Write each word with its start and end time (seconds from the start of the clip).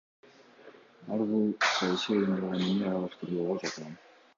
Ар 1.11 1.21
кыл 1.29 1.45
саясий 1.75 2.17
оюндарга 2.17 2.53
мени 2.59 2.87
аралаштырбоого 2.89 3.59
чакырам. 3.61 3.93